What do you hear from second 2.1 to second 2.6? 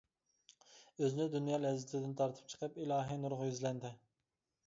تارتىپ